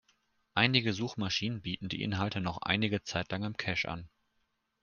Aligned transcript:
Einige 0.55 0.93
Suchmaschinen 0.93 1.61
bieten 1.61 1.87
die 1.87 2.01
Inhalte 2.01 2.41
noch 2.41 2.57
einige 2.63 3.03
Zeitlang 3.03 3.43
im 3.43 3.55
Cache 3.55 3.85
an. 3.87 4.09